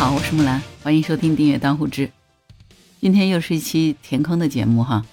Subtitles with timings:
[0.00, 2.10] 好，我是木兰，欢迎收听订阅当户知。
[3.02, 5.04] 今天又是一期填坑的节目哈。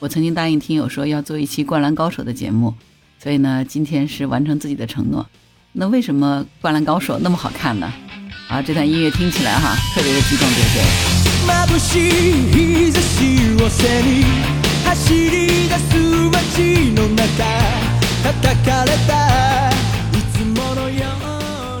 [0.00, 2.74] 我曾经答应听友说要做一期《灌篮高手》的节目，
[3.22, 5.24] 所以呢，今天是完成自己的承诺。
[5.72, 7.92] 那为什么《灌篮高手》那么好看呢？
[8.48, 10.82] 啊，这段音乐听起来哈，特别的激动，对不对？
[11.46, 14.24] 眩しい日差しを背に
[14.84, 15.96] 走り出す
[16.30, 17.44] 街の中
[18.24, 19.72] 叩かれたい
[20.32, 21.06] つものよ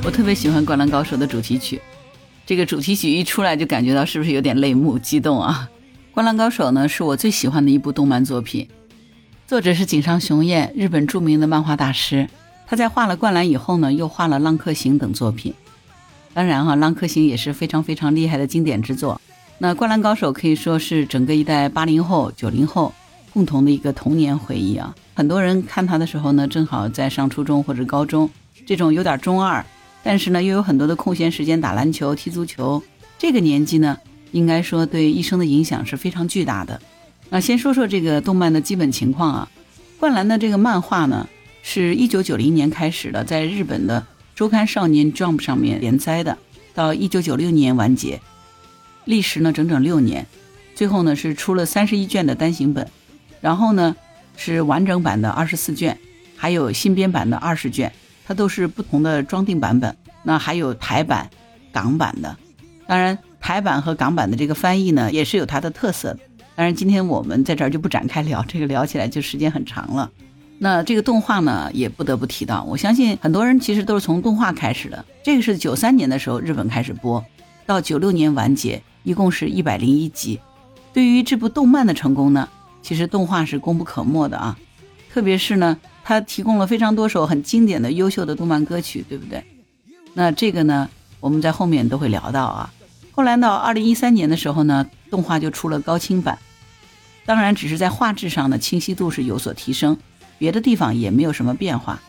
[0.00, 1.80] に我特别喜欢《灌篮高手》的主题曲，
[2.45, 5.69] 这个主题曲一出来就感觉到是不是有点泪目、激动啊？
[6.13, 8.67] 《灌篮高手》呢是我最喜欢的一部动漫作品，
[9.47, 12.27] 作者是井上雄彦，日本著名的漫画大师。
[12.67, 15.53] 他在画了《灌篮》以后呢，又画了《浪客行》等作品。
[16.33, 19.19] 当然哈、浪客行》也是非常非常厉害的经典之作。
[19.59, 22.93] 那《灌篮高手》可以说是整个一代八零后、九零后
[23.31, 24.93] 共同的一个童年回忆啊。
[25.13, 28.29] 很多人看他的时候呢，正好在上初中或者高中，
[28.65, 29.63] 这种有点中二，
[30.03, 32.83] 但是呢又有很多的空闲时间打篮球、踢足球，
[33.17, 33.97] 这个年纪呢，
[34.31, 36.81] 应该说对一生的影响是非常巨大的。
[37.29, 39.49] 那先说说这个动漫的基本情况啊，
[39.99, 41.27] 《灌篮》的这个漫画呢，
[41.63, 46.37] 是一九九零年开始的，在日本的周刊少年 Jump 上面连载的，
[46.73, 48.21] 到一九九六年完结，
[49.05, 50.27] 历时呢整整六年，
[50.75, 52.87] 最后呢是出了三十一卷的单行本，
[53.41, 53.95] 然后呢
[54.35, 55.97] 是完整版的二十四卷，
[56.35, 57.91] 还有新编版的二十卷，
[58.25, 59.95] 它都是不同的装订版本。
[60.23, 61.29] 那还有台版、
[61.71, 62.37] 港版的，
[62.87, 66.19] 当然台版和港版的这个翻译呢也是有它的特色的。
[66.55, 70.09] 当然今天我们在这儿就不展开聊，这个聊起来就时间很长了。
[70.59, 75.03] 那这个动画呢，也不得不提到，我相信很多人其实都是从动画开始的。
[75.23, 77.25] 这个是九三年的时候日本开始播，
[77.65, 80.39] 到九六年完结，一共是一百零一集。
[80.93, 82.47] 对于这部动漫的成功呢，
[82.81, 84.57] 其实动画是功不可没的啊。
[85.11, 89.43] 特别是呢，他提供了非常多首很经典的、优秀的动漫歌曲，对不对？
[90.13, 92.73] 那这个呢，我们在后面都会聊到啊。
[93.11, 96.37] 后来到二零一三年的时候呢，动画就出了高清版，
[97.25, 99.97] 当然只是在画质上的清晰度是有所提升。
[100.37, 102.01] 别的地方也没有什么变化，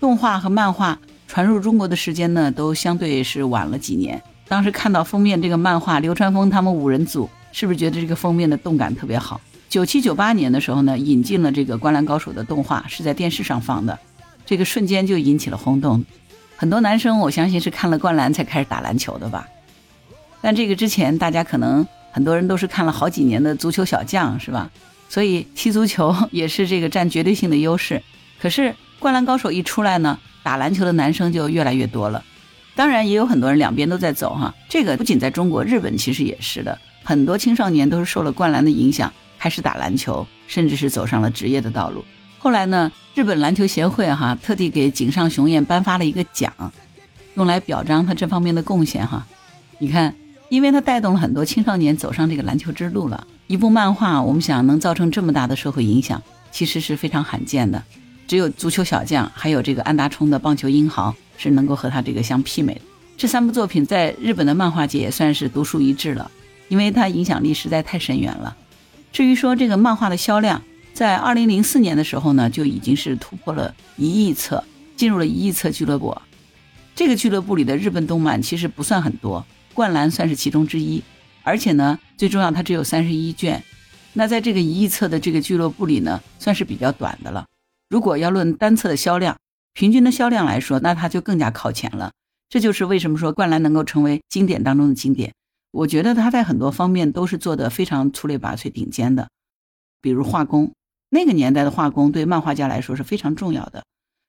[0.00, 0.98] 动画和漫画
[1.28, 4.22] 传入中国的时间呢，都相对是晚了几年。
[4.48, 9.40] 当时看到封面这个漫画，流川枫他们五人组，是不是觉得这个封面的动感特别好？
[9.72, 13.98] 九七九八年的时候呢，引进了这个《灌篮高手》的动画，是在电视上放的，
[14.44, 16.04] 这个瞬间就引起了轰动。
[16.56, 19.48] 很多男生我相信是看了《灌篮》才开始打篮球的吧？
[20.42, 24.70] 但这个之前，大家可能很多人都是看了好几年的《足球小将》，是吧？
[25.08, 28.02] 所以踢足球也是这个占绝对性的优势。
[28.42, 28.68] 可是
[28.98, 32.22] 《灌篮高手》一出来呢，打篮球的男生就越来越多了。
[32.74, 34.54] 当然也有很多人两边都在走哈。
[34.68, 36.78] 这个不仅在中国，日本其实也是的。
[37.02, 39.10] 很多青少年都是受了《灌篮》的影响，
[39.42, 42.04] 开始打篮球，甚至是走上了职业的道路。
[42.38, 46.52] 后来呢，日本篮球协会哈特地给井上雄彦颁发了一个奖，
[47.34, 49.26] 用来表彰他这方面的贡献哈。
[49.80, 50.14] 你看，
[50.48, 53.26] 因为他带动了很多青少年走上这个篮球之路了。
[53.48, 56.22] 一部漫画，我们想能造成这么大的社会影响，
[56.52, 57.82] 其实是非常罕见的。
[58.28, 62.82] 只有足球小将，还有这个安达充的棒球英豪是能够和他这个相媲美的。
[63.16, 66.30] 这三部作品在日本的漫画界也算是独树一帜了，
[66.68, 68.56] 因为它影响力实在太深远了。
[69.12, 70.62] 至于说这个漫画的销量，
[70.94, 74.64] 在二零零四年的时候呢，就已经是突破了一亿册，
[74.96, 76.16] 进入了一亿册俱乐部。
[76.94, 79.40] 这个俱乐部里的日本动漫其实不算很多，
[79.74, 81.02] 《灌篮》算是其中之一。
[81.42, 83.62] 而且呢，最重要，它只有三十一卷，
[84.14, 87.44] 那在这个一亿册的这个俱乐部里呢，算是比较短的了。
[87.90, 89.36] 如果要论单册的销量，
[89.74, 92.12] 平均的销量来说，那它就更加靠前了。
[92.48, 95.32] 这就是为什么说《灌篮》能够成为经典当中的经典。
[95.72, 99.28] 我觉得他在很多方面都是做的非常出类拔萃、顶尖的。
[100.00, 100.72] 比如画工，
[101.10, 103.82] 那个年代的画工对漫画家来说是非常重要的。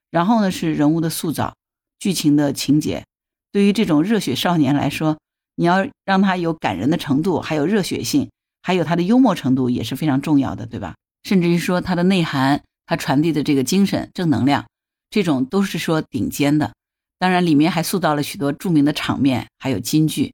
[0.09, 1.53] 然后呢，是人物的塑造、
[1.99, 3.05] 剧情的情节，
[3.51, 5.19] 对于这种热血少年来说。
[5.55, 8.31] 你要让他有感人的程度，还有热血性，
[8.63, 10.95] 还有他的幽默程度也是非常重要的，对吧？
[11.21, 14.65] 甚至于说他的内涵，他传递的这个精神、正能量，
[15.11, 16.73] 这种都是说顶尖的。
[17.19, 20.33] 当然，里面还塑造了许多著名的场面，还有金句。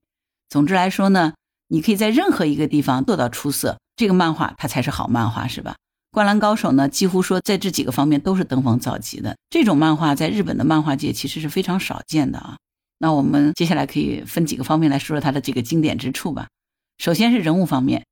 [0.50, 1.34] 总之来说呢，
[1.68, 5.76] 你可以在任何一个地方做到出色，这个漫画它才是好漫画，是吧？
[6.12, 9.38] 灌篮高手呢，几乎说在这几个方面都是登峰造极的。
[9.52, 12.58] 这种漫画在日本的漫画界其实是非常少见的啊。
[12.98, 16.48] 那我们接下来可以分几个方面来说说它的这个经典之处吧。
[16.98, 18.04] 首先是人物方面，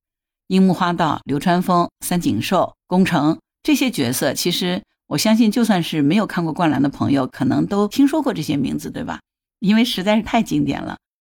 [0.48, 9.20] 樱木花道、流川枫、三井寿、宫城这些角色，其实我相信就算是没有看过《灌篮》的朋友，可能都听说过这些名字，对吧？
[9.60, 10.98] 因为实在是太经典了，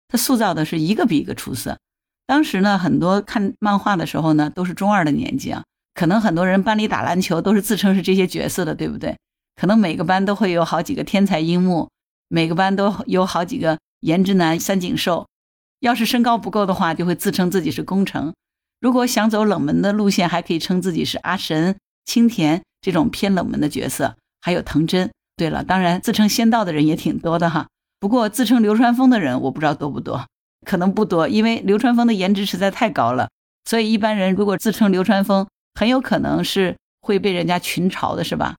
[0.09, 1.77] 他塑造的是一个比一个出色。
[2.27, 5.63] 当时呢，很多看漫画的时候呢，都是中二的年纪啊，
[5.93, 9.17] 可能很多人班里打篮球都是自称是这些角色的，对不对？
[9.55, 11.89] 可能每个班都会有好几个天才樱木。
[12.31, 15.25] 每个班都有好几个颜值男三井寿，
[15.79, 18.31] 要是身高不够的话，就会自称自己是宫城；
[18.79, 21.75] 如果想走冷门的路线，还可以称自己是阿神、
[22.05, 25.09] 青田这种偏冷门的角色，还有藤真。
[25.35, 27.67] 对了，当然自称仙道的人也挺多的哈。
[27.99, 30.25] 不过自称流川枫的人，我不知道多不多，
[30.65, 33.29] 可能不多，因为流川枫的颜值实在太高了，
[33.65, 35.47] 所以一般人如果自称流川枫，
[35.79, 38.55] 很有可能是会被人家群嘲的，是吧？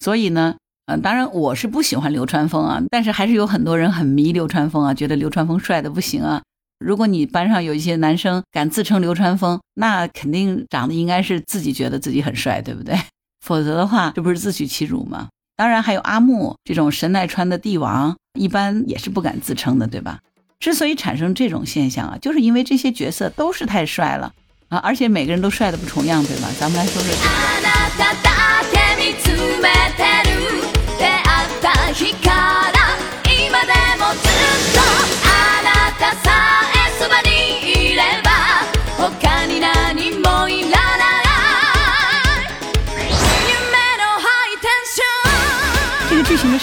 [0.00, 0.56] 所以呢，
[0.86, 6.42] 嗯，当然我是不喜欢流川枫啊，但是还是有很多人很迷流川枫啊，觉得流川枫帅的不行啊。
[6.78, 12.94] 如果你班上有一些男生敢自称流川枫，那肯定长得应该是自己觉得自己很帅，对不对？
[13.40, 15.28] 否则的话，这不是自取其辱吗？
[15.56, 20.18] 当然，还有阿木这种神奈川的帝王，一般也是不敢自称的，对吧？
[20.60, 24.32] 之所以产生这种现象啊，就是因为这些角色都是太帅了
[24.68, 26.48] 啊，而且每个人都帅的不重样，对吧？
[26.58, 27.75] 咱们来说说。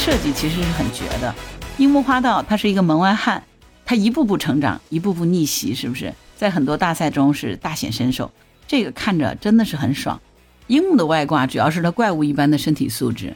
[0.04, 1.34] 设计其实是很绝的。
[1.78, 3.42] 樱木花道他是一个门外汉，
[3.86, 6.14] 他一步步成长，一步步逆袭，是不是？
[6.36, 8.30] 在很多大赛中是大显身手，
[8.68, 10.20] 这个看着真的是很爽。
[10.68, 13.34] 樱木的外挂主要是他怪物一般的身体素质，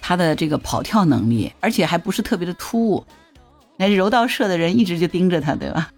[0.00, 3.06] 他的这个跑跳能力，而且还不是特别的突兀。
[3.76, 5.92] 那柔道社的人一直就盯着他，对吧？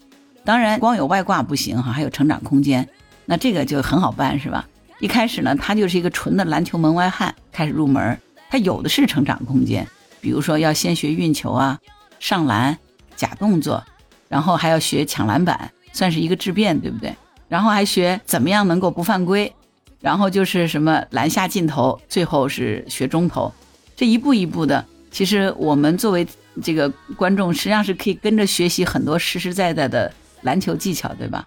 [0.45, 2.87] 当然，光有外挂不行哈，还有成长空间。
[3.25, 4.69] 那这个就很好办，是吧？
[5.00, 8.21] 一开始呢，他就是一个纯的篮球门外汉，开始入门。
[8.50, 9.85] 他有的是成长空间，
[10.25, 11.79] 比如说要先学运球啊、
[12.19, 12.79] 上篮、
[13.15, 13.85] 假动作，
[14.26, 17.15] 然后还要学抢篮板，算是一个质变，对不对？
[17.47, 19.55] 然后还学怎么样能够不犯规，
[20.00, 23.53] 然后就是什么篮下进投，最后是学中投，
[23.94, 26.26] 这一步一步的，其实我们作为
[26.62, 26.88] 这个
[27.19, 30.11] 观众，实际上是可以跟着学习很多实实在在的
[30.41, 31.47] 篮球技巧，对吧？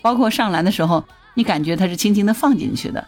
[0.00, 1.02] 包括上篮的时候，
[1.34, 3.04] 你感觉它是轻轻的放进去的，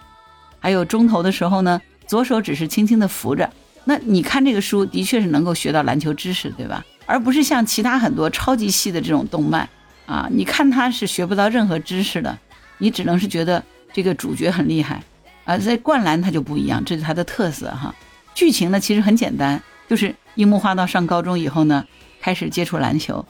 [0.58, 1.80] 还有中投的时候呢。
[2.06, 3.50] 左手只是轻轻的扶着，
[3.84, 6.84] 那你看这个书的确是能够学到篮球知识，对吧？
[7.06, 9.68] 而不是像其他很多超级细的这种动漫
[10.06, 12.38] 啊，你看它是学不到任何知识的，
[12.78, 15.02] 你只能是觉得这个主角很厉害
[15.44, 15.58] 啊。
[15.58, 17.94] 在灌篮它就不一样，这是它的特色哈。
[18.34, 21.84] 剧情呢其实很简单，就是樱木花道上高中以后呢，
[22.20, 23.24] 开始接触篮球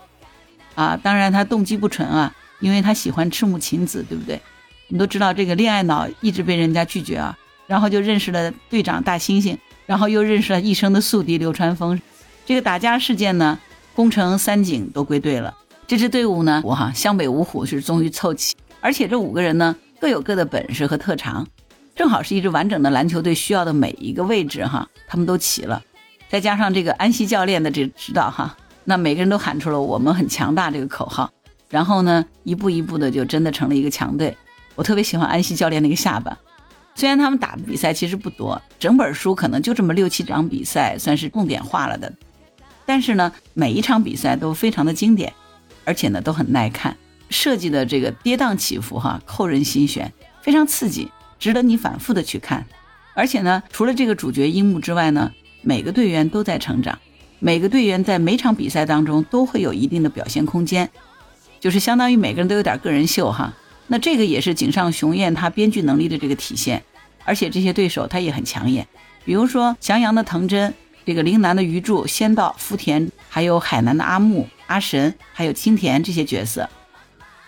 [0.77, 4.41] 啊，当然他动机不纯啊，因为他喜欢赤木晴子，对不对？
[4.87, 7.37] 你都知道这个恋爱脑一直被人家拒绝啊。
[7.67, 12.01] 然后就认识了队长大猩猩，然后又认识了一生的宿敌流川枫。
[12.47, 13.59] 这个打架事件呢，
[13.95, 15.55] 宫城三井都归队了。
[15.87, 21.47] 这支队伍呢，我哈湘北五虎是终于凑齐，而且这五个人呢各有各的本事和特长，
[21.95, 25.83] 正好是一支完整的篮球队需要的每一个位置哈，他们都齐了。
[26.29, 31.31] 再加上这个安西教练的这指导哈，那每个人都喊出了我们很强大这个口号，
[31.69, 34.37] 然后呢一步一步的就真的成了一个强队。
[34.75, 36.37] 我特别喜欢安西教练那个下巴。
[36.95, 42.13] 虽然他们打的比赛其实不多，整本书可能就这么六七场比赛算是重点化了的，
[42.87, 45.33] 但是呢，每一场比赛都非常的经典，
[45.85, 46.97] 而且呢都很耐看，
[47.31, 52.65] 设计的这个跌宕起伏哈，扣人心弦，非常刺激，值得你反复的去看。
[53.15, 55.33] 而且呢，除了这个主角樱木之外呢，
[55.63, 56.97] 每个队员都在成长，
[57.41, 60.89] 每个队员在每场比赛当中都会有一定的表现空间，
[61.59, 63.53] 就是相当于每个人都有点个人秀哈。
[63.87, 66.83] 那这个也是井上雄彦他编剧能力的这个体现，
[67.25, 68.87] 而且这些对手他也很抢眼，
[69.25, 70.73] 比如说翔阳的藤真，
[71.05, 76.69] 这个陵南的鱼柱、仙道福田，还有海南的阿木、阿神，还有青田这些角色，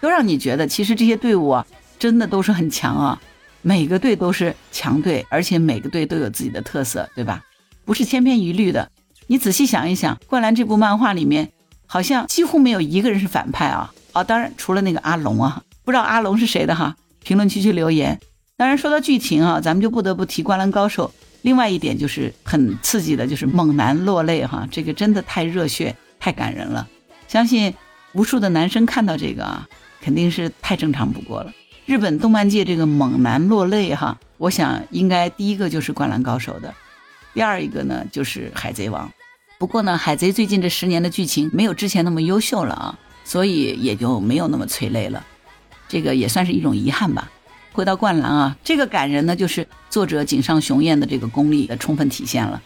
[0.00, 1.66] 都让你觉得其实这些队伍啊，
[1.98, 3.20] 真的都是很强啊，
[3.62, 7.42] 每个队都是强队，而且每个队都有自己的特色，对吧？
[7.84, 8.90] 不是千篇一律的。
[9.28, 11.50] 你仔细想一想，《灌篮》这部漫画里面，
[11.86, 13.92] 好像几乎没有一个人是反派啊！
[14.12, 15.62] 哦，当然除了那个阿龙啊。
[15.86, 16.96] 不知道阿龙是谁的哈？
[17.22, 18.18] 评论区去留言。
[18.56, 21.08] 当然说到剧情啊，咱们就不得不提《灌篮高手》。
[21.42, 26.88] 另外一点就是很刺激的，就是猛男落泪哈，这个真的太热血、太感人了。
[27.28, 27.72] 相信
[28.14, 29.68] 无数的男生看到这个啊，
[30.00, 31.52] 肯定是太正常不过了。
[31.84, 36.74] 日本动漫界这个猛男落泪哈，我想应该第一个就是《灌篮高手》的，
[37.32, 39.06] 第二一个呢就是《海贼王》。
[39.56, 45.24] 不过呢，《海贼》最近这十年的剧情没有之前那么优秀了啊，所以也就没有那么催泪了。
[45.88, 47.30] 这个也算是一种遗憾吧。
[47.72, 52.62] 回到灌篮啊，这个感人呢，就是作者井上雄彦的这个功力的充分体现了。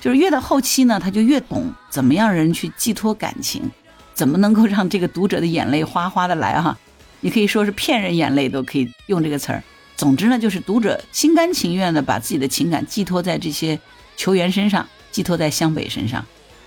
[0.00, 3.70] 就是越到后期呢，他就越懂怎么样人去寄托感情，
[4.14, 6.78] 怎么能够让这个读者的眼泪哗哗的来哈。
[7.20, 9.62] 你可以说是骗人眼泪都可以用这个词儿。
[9.96, 13.78] 总之呢，就是读者心甘情愿的把自己的情感寄托在这些
[14.16, 16.24] 球员身上，寄托在湘北身上。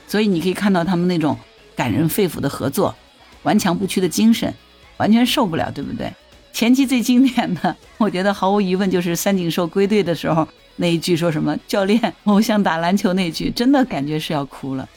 [0.08, 1.38] 所以你可以看到他们那种
[1.76, 2.96] 感人肺腑的合作。
[3.44, 4.54] 顽强不屈的精神，
[4.98, 6.12] 完全受不了，对不对？
[6.54, 14.88] 前期最经典的， 我觉得毫无疑问就是三井寿归队的时候那一句说什么“教练， 我想打篮球”那句，真的感觉是要哭了。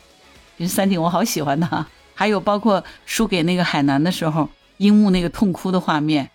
[0.57, 6.31] 其实三井我好喜欢他，还有包括输给那个海南的时候，樱木那个痛哭的画面，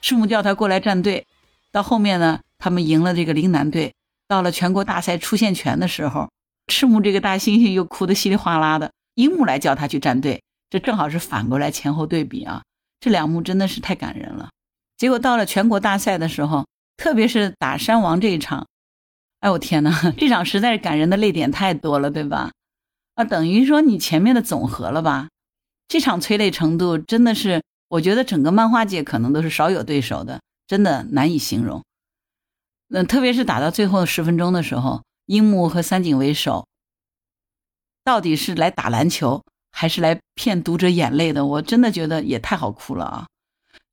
[0.00, 1.26] 赤木叫他过来站队，
[1.72, 3.94] 到后面呢，他们赢了这个陵南队，
[4.26, 6.30] 到了全国大赛出线权的时候，
[6.66, 12.62] 赤木这个大猩猩又哭得稀里哗啦的，樱木来叫他去站队，这正好是反过来前后对比啊，
[13.00, 14.50] 这两幕真的是太感人了。
[14.96, 18.66] 结果到了全国大赛的时候，特别是打山王这一场，
[19.40, 22.50] 哎，我天哪，这场实在是感人的泪点太多了，对吧？
[23.14, 25.28] 啊，等于说你前面的总和了吧？
[25.86, 31.84] 这场催泪程度真的是，我觉得整个漫画界可能都是少有对手的，真的难以形容。
[32.88, 36.66] 那特别是打到最后十分钟的时候，樱木和三井为首，
[38.02, 39.44] 到底是来打篮球
[39.80, 41.46] 还是来骗读者眼泪的？
[41.46, 43.28] 我真的觉得也太好哭了啊！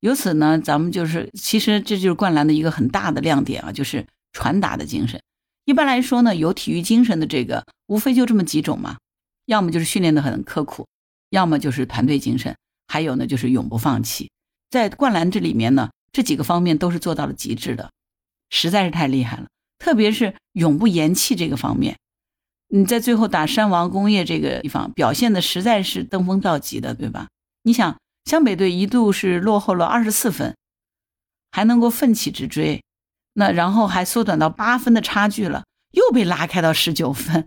[0.00, 5.22] 由此呢，咱们就是其实这就是灌篮的一个很大的亮点啊，就是传达的精神。
[5.64, 8.96] 一般来说呢，有体育精神的这个无非就这么几种嘛，
[9.44, 10.88] 要么就是训练的很刻苦，
[11.30, 12.56] 要么就是团队精神，
[12.88, 14.28] 还有呢就是永不放弃。
[14.68, 17.92] 在灌篮这里面呢，这几个方面都是做到了极致的，
[18.50, 19.46] 实在是太厉害了。
[19.78, 21.96] 特别是永不言弃这个方面，
[22.68, 27.28] 你在最后打山王工业这个地方表现的实在是登峰造极的，对吧？
[27.62, 27.96] 你想。
[28.26, 30.56] 湘北队一度是落后了二十四分，
[31.52, 32.82] 还能够奋起直追，
[33.34, 37.46] 那然后还缩短到八分的差距了，又被拉开到十九分，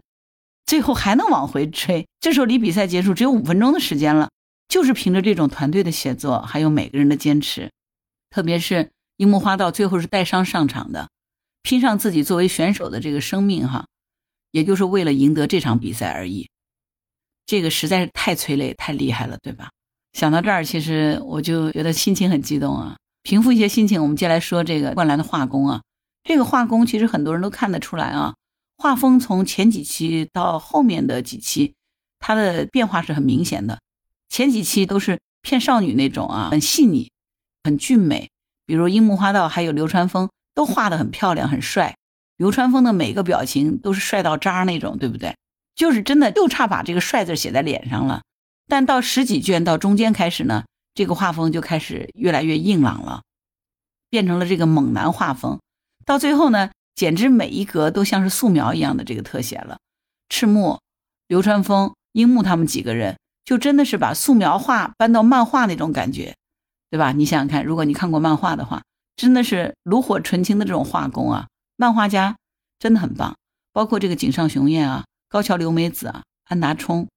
[0.66, 2.08] 最后还能往回追。
[2.22, 4.30] 这时候离比赛结束只有五分钟的时间了，
[4.70, 7.70] 就是凭着这种团队的协作，还有每个人的坚持，
[8.30, 11.10] 特别是樱木花道最后是带伤上场的，
[11.62, 13.86] 拼上自己作为选手的这个生命，哈，
[14.52, 16.50] 也就是为了赢得这场比赛而已。
[17.46, 19.70] 这个实在是太催泪、太厉害了，对吧？
[20.14, 22.98] 想到这儿，其实我就觉得心情很激动啊。
[23.24, 25.82] 平复一些心情，我们接下来说这个灌篮的画工啊。
[26.24, 28.36] 这个画工其实很多人都看得出来啊，
[28.78, 31.74] 画风从前几期到后面的几期，
[32.20, 33.80] 它的变化是很明显的。
[34.30, 37.12] 前几期都是偏少女那种啊，很细腻，
[37.64, 38.30] 很俊美。
[38.66, 41.96] 比如樱木花道还有流川枫都画得很漂亮，很帅。
[42.40, 45.36] 流川枫的每个表情都是帅到渣那种，对不对？
[45.76, 48.22] 就是真的就差把这个帅字写在脸上了。
[48.66, 53.24] 但到十几卷到中间开始呢，这个画风就开始越来越硬朗了，
[54.10, 55.60] 变成了这个猛男画风。
[56.06, 59.78] 到最后呢，简直每一格都像是素描一样的这个特写了。
[60.30, 60.80] 赤木、
[61.28, 66.36] 流川枫、樱木他们几个人，就真的是把素描画搬到漫画那种感觉，
[66.90, 67.12] 对吧？
[67.12, 68.82] 你想想看，如果你看过漫画的话，
[69.18, 71.48] 真的是炉火纯青的这种画工啊，
[71.80, 72.36] 漫画家
[72.78, 73.38] 真的很棒。
[73.72, 77.08] 包括这个井上雄彦啊、高桥留美子啊、安达充。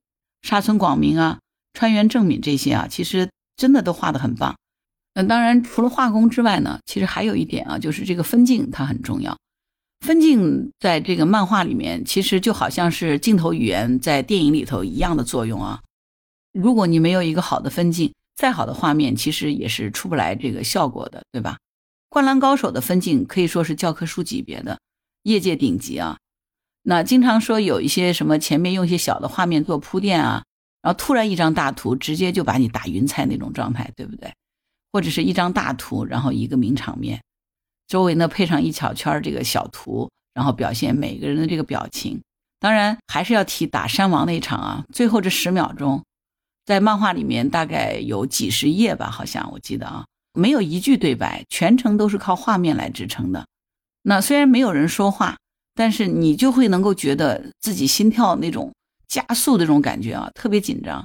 [0.43, 1.41] 沙村广明啊，
[1.73, 4.55] 川原正敏这些啊，其实真的都画得很棒。
[5.15, 9.37] 那当然，除了画工之外呢，其实还有一点啊，就是这个分镜它很重要。
[10.01, 15.81] 分镜在这个漫画里面，其实就好像是镜头语言在电影里头一样的作用啊。
[16.53, 21.59] 如果你没有一个好的分镜，再好的画面其实也是出不来这个效果的，对吧？
[22.13, 24.79] 灌篮高手的分镜可以说是教科书级别的，
[25.23, 26.19] 业界顶级啊。
[26.83, 30.45] 那经常说有一些什么前面用一些小的画面做铺垫啊，
[30.83, 34.31] 然后突然一张大图直接就把你打晕菜那种状态，对不对？
[34.93, 37.23] 或者是一张大图，然后一个名场面，
[37.89, 42.21] 周围呢配上一小圈这个小图，然后表现每个人的这个表情。
[42.61, 46.05] 当然还是要提打山王那一场啊，最后这十秒钟，
[46.67, 53.47] 在漫画里面大概有几十页吧，好像我记得啊，没有一句对白，全程都是靠画面来支撑的。
[54.03, 55.37] 那虽然没有人说话。
[55.75, 58.71] 但是你就会能够觉得自己心跳那种
[59.09, 61.03] 加速的这种感觉啊，特别紧张。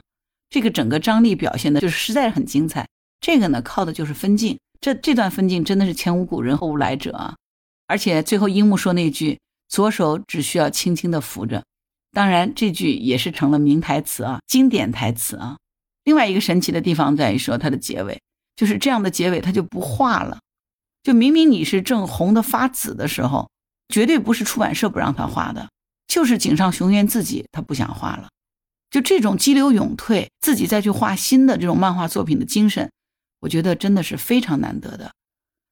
[0.49, 2.85] 这个整个张力表现的就是实在是很精彩。
[3.21, 4.59] 这个呢，靠的就是分镜。
[4.81, 7.33] 这这段分镜真的是前无古人后无来者啊！
[7.87, 11.63] 而且最后樱木说那句“左手只需要轻轻的扶着”，
[12.11, 15.55] 当然这句也是成了名台词啊，经典台词啊。
[16.03, 18.19] 另外一个神奇的地方在于说它的结尾，
[18.57, 20.39] 就是这样的结尾它就不画了，
[21.01, 23.49] 就明明你是正红的发紫的时候。
[23.89, 25.69] 绝对不是出版社不让他画的，
[26.09, 28.27] 就是井上雄彦自己他不想画了。
[28.89, 32.91] 就这种激流勇退，自己再去画新的这种漫画作品的精神，
[33.39, 35.13] 我觉得真的是非常难得的。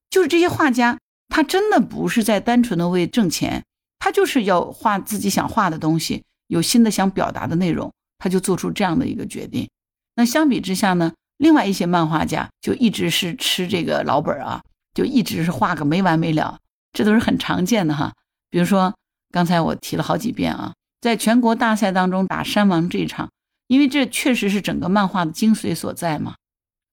[0.09, 3.65] 就是这些画家，他真的不是在单纯的为挣钱，
[3.99, 9.67] 他就是要画自己想画的东西，有新的想表达的内容，他就做出这样的一个决定。
[10.15, 14.61] 那相比之下呢，另外一些漫画家就一直是吃这个老本啊，
[14.93, 16.59] 就一直是画个没完没了。
[16.93, 18.13] 这都是很常见的哈，
[18.49, 18.93] 比如说
[19.31, 23.29] 刚才我提了好几遍啊，在全国大赛当中打山王这一场，
[23.67, 26.35] 因为这确实是整个漫画的精髓所在嘛。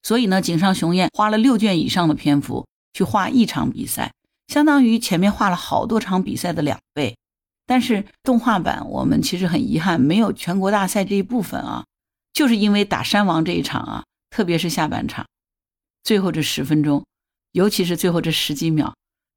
[0.02, 4.12] 所以呢，井上雄彦花了六卷以上的篇幅去画一场比赛，
[4.48, 7.16] 相当于前面画了好多场比赛的两倍。
[7.64, 11.84] 但是动画版我们其实很遗憾没有全国大赛这一部分啊，
[12.32, 15.26] 就是因为打山王这一场啊，特别是下半场，
[16.02, 17.04] 最后这十分钟，
[17.52, 18.94] 尤其是最后这十几秒，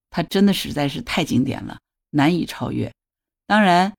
[0.09, 1.77] 它真的实在是太经典了，
[2.11, 2.89] 难以超越。
[3.45, 3.93] 当然，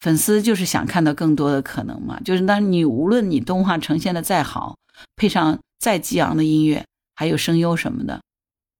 [0.00, 4.78] 粉丝就是想看到更多的可能嘛，就是当你无论你动画呈现的再好，
[5.14, 8.22] 配上再激昂的音乐，还有声优什么的，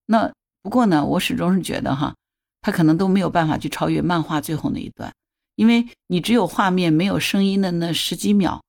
[0.06, 2.14] 那不过呢，我始终是觉得哈。
[2.62, 5.10] 他可能都没有办法去超越漫画最后那一段，
[5.56, 8.62] 因为你只有画面没有声音的那十几秒，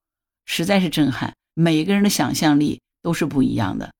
[0.45, 1.33] 实在是震撼。
[1.53, 3.91] 每个人的想象力都是不一样的，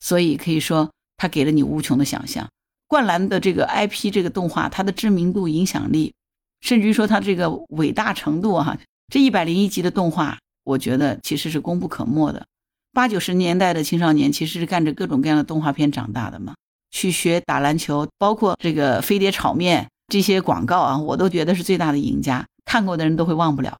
[0.00, 2.48] 所以可以说它给了你无穷的想象。
[2.86, 6.12] 灌篮的这个 IP 这个动画，它的知名度、影响力，
[6.60, 8.78] 甚至于说它这个伟大程度，哈，
[9.08, 12.46] 这一百零一集的动画，我觉得其实是功不可没的。
[12.92, 16.54] 八九十年代的青少年其实是干着各种各样的动画片长大的嘛。
[16.90, 22.46] 去学打篮球，包括这个飞碟炒面这些广告啊，我都觉得是最大的赢家。
[22.66, 23.78] 看过的人都会忘不了。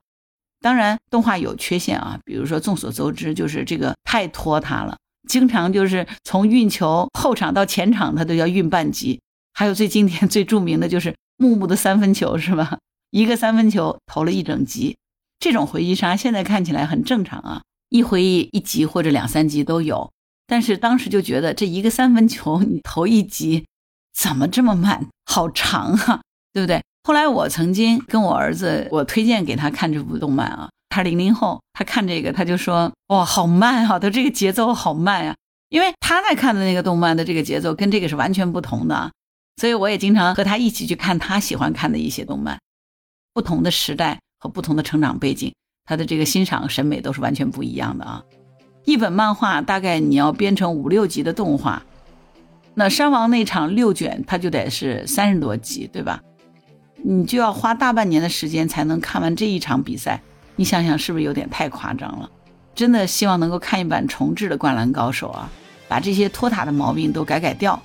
[0.62, 4.96] 当然，动画有缺陷啊，比如说众所周知，就是这个太拖沓了，
[5.28, 9.20] 经常就是从运球后场到前场，他都要运半集。
[9.52, 12.78] 还有最经典、 最著名的就是木木的三分球，是吧？
[13.10, 14.96] 一个三分球投了一整集，
[15.38, 20.10] 这种回忆杀现在看起来很正常啊，一回忆一集或者两三集都有。
[20.46, 23.66] 但是当时就觉得这一个三分球你投一集，
[24.14, 25.08] 怎么这么慢？
[25.26, 26.82] 好长啊，对不对？
[27.04, 35.34] 后来我曾经跟我儿子，我推荐给他看这部动漫啊，他零零后，他看这个他就说哇，好慢啊，他这个节奏好慢啊，
[35.68, 39.10] 因为他在看的那个动漫的这个节奏跟这个是完全不同的，
[39.56, 42.58] 所以我也经常和他一起去看他喜欢看的一些动漫。
[43.34, 45.52] 不同的时代和不同的成长背景，
[45.84, 48.22] 他的这个欣赏审美都是完全不一样的啊。
[48.84, 51.82] 一本漫画大概你要编成五六集的动画，
[52.74, 56.22] 那山王那场六卷，它就得是三十多集，对吧？
[57.04, 60.20] 你就要花大半年的时间才能看完这一场比赛，
[60.56, 62.30] 你想想是不是有点太夸张了？
[62.74, 65.50] 真的希望能够看一版重制的《灌篮高手》啊，
[65.88, 67.80] 把这些拖沓的毛病都改改掉，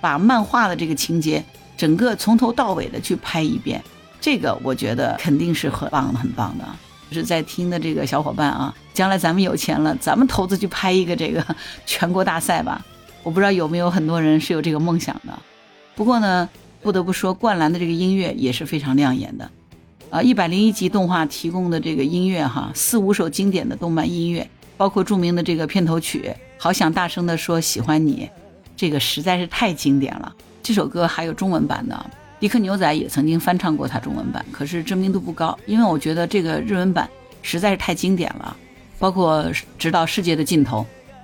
[0.00, 1.44] 把漫画的这个情节
[1.76, 3.82] 整个从头到尾的去拍一遍，
[4.20, 6.64] 这个我觉得肯定是很棒，很棒的。
[7.10, 11.44] 就是在听的这个小伙伴啊，将来咱们有钱了，咱们投资去拍一个这个
[11.84, 12.82] 全国大赛吧。
[13.22, 15.38] 我不知道有没有很多人是有这个梦想的。
[15.94, 16.48] 不过呢，
[16.82, 19.50] 不得不说，灌篮的这个音乐也是非常亮眼的。
[20.10, 26.24] 啊，一百零一集动画提供的这个音乐哈，四五首经典的动漫音乐，包括著名的这个片头曲
[26.58, 28.28] 《好想大声的说喜欢你》，
[28.76, 30.30] 这个实在是太经典了。
[30.62, 32.10] 这首歌还有中文版的。
[32.40, 37.08] 迪克牛仔也曾经翻唱过他中文版，可是知名度不高，因为我觉得这个日文版
[37.40, 38.56] 实在是太经典了。
[38.98, 39.44] 包括
[39.78, 40.80] 《直到世界的尽头》，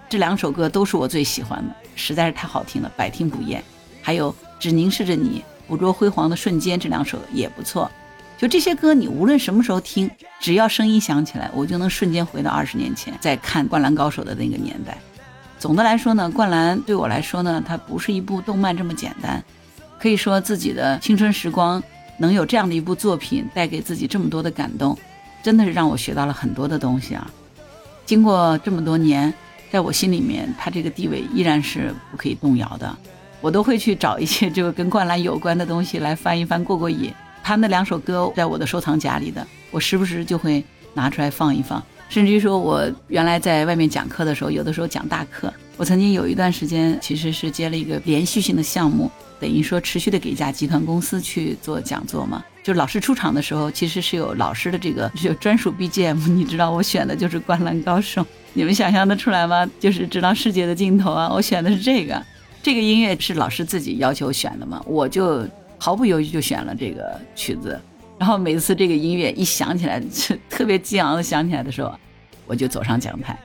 [0.09, 3.63] 这两首歌都是我最喜欢的，实在是太好听了，百听不厌。
[4.01, 7.91] 还有《只凝视着你，捕捉辉煌的瞬间》，这两首也不错。
[8.37, 14.97] 就这些歌，你无论什么时候听，只要声音响起来，我就能瞬间回到二十年前，在看《灌篮高手》的那个年代。
[15.59, 19.43] 总的来说呢，《灌篮》对我来说呢，它不是一部动漫这么简单。
[19.99, 21.83] 可以说自己的青春时光
[22.19, 24.97] 能有这样的一部作品带给自己这么多的感动，
[25.43, 27.29] 真的是让我学到了很多的东西啊！
[28.07, 29.35] 经过这么多年，
[29.73, 32.97] 在我心里面，它这个地位依然是不可以动摇的。
[33.41, 37.13] 我都会去找一些就跟灌篮有关的东西来翻一翻过过瘾。
[37.43, 40.63] 他那两首歌在我的收藏夹里的，我时不时就会
[40.95, 41.83] 拿出来放一放。
[42.09, 49.11] 甚至于说我原来在外面讲课的时候，有的时候讲大课，我曾经有一段时间其实是接了一个连续性的项目。
[49.41, 56.29] 等于说持续的给一家集团公司去做讲座嘛，就老师出场的时候，其实是有老师的这个就专属 BGM。
[56.31, 58.21] 你知道我选的就是《灌篮高手》，
[58.55, 59.65] 你们想象得出来吗？
[59.79, 62.21] 就是直到世界的尽头啊，我选的是这个。
[62.69, 65.43] 这个音乐是老师自己要求选的嘛，我就
[65.79, 67.81] 毫不犹豫就选了这个曲子。
[68.19, 69.99] 然后每次这个音乐一响起来，
[70.51, 71.91] 特别激昂的响起来的时候，
[72.47, 73.39] 我就走上讲台。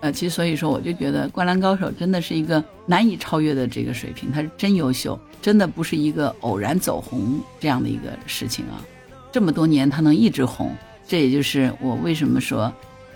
[0.00, 8.84] 呃，其实所以说，我就觉得《灌篮高手》真的是一个难以超越的这个水平，他是真优秀，真的不是一个偶然走红这样的一个事情啊。
[9.32, 10.70] 这么多年他能一直红，
[11.08, 12.70] 这也就是我为什么说，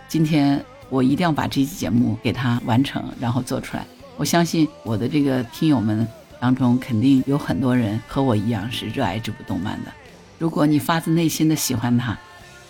[0.08, 3.84] 今天我一定要把这期节目给他完成，然后做出来。
[4.20, 6.06] 我相信我的这个听友们
[6.38, 9.90] 当中，肯定有很多人和我一样是热爱这部动漫的。
[10.38, 12.14] 如果你发自内心的喜欢它，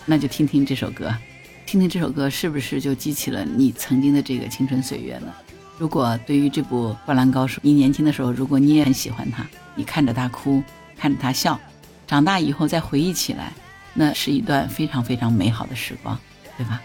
[0.05, 1.13] 那就听听这首歌。
[1.65, 5.27] 听听这首歌，是不是就激起了你曾经的这个青春岁月呢？
[5.77, 10.63] 如果对于这部《灌篮高手》，你年轻的时候，如果你也很喜欢他，你看着他哭，
[10.97, 11.59] 看着他笑，
[12.07, 13.51] 长大以后再回忆起来，
[13.93, 16.17] 那是一段非常非常美好的时光，
[16.57, 16.81] 对吧？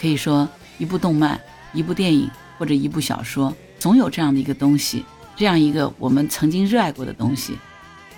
[0.00, 1.40] 可以说，一部动漫、
[1.72, 2.28] 一部电影
[2.58, 3.54] 或者一部小说，
[3.84, 5.04] 总有这样的一个东西，
[5.36, 7.58] 这样一个我们曾经热爱过的东西。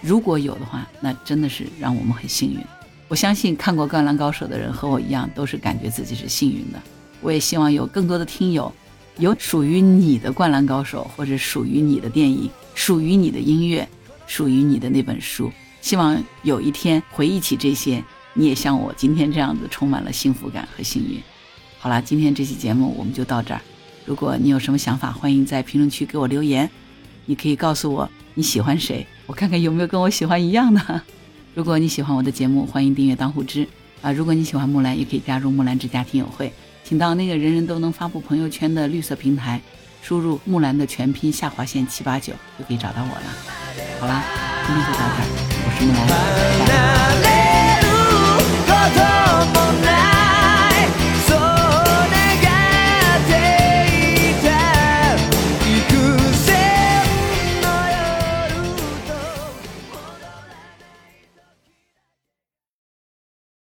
[0.01, 2.61] 如果有的话，那真的是让我们很幸运。
[3.09, 6.81] 我相信看过《灌篮高手》的人和我一样，都是感觉自己是幸运的。
[7.21, 8.73] 我也希望有更多的听友，
[9.19, 13.89] 有属于你的《灌篮高手》，或者属于你的电影，属于你的音乐，
[14.29, 15.51] 属于你的那本书。
[15.81, 18.01] 希望有一天回忆起这些，
[18.35, 21.21] 你也像我今天这样子，充满了幸福感和幸运。
[21.81, 23.61] 好了，今天这期节目我们就到这儿。
[24.07, 26.71] 如果你有什么想法，欢迎在评论区给我留言。
[27.27, 31.03] 你可以告诉我你喜欢谁，我看看有没有跟我喜欢一样的。
[31.55, 33.67] 如果你喜欢我的节目，欢迎订阅当户知
[34.01, 34.13] 啊。
[34.13, 36.53] 如果你喜欢木兰，也可以加入木兰之家听友会。
[36.85, 39.61] 请到那个人人都能发布朋友圈的绿色平台，
[40.03, 43.27] 输入木兰的全拼下划线七八九，就可以找到我了。
[43.99, 44.23] 好啦，
[44.65, 45.27] 今天就到这儿，
[45.65, 46.96] 我是木兰，拜拜。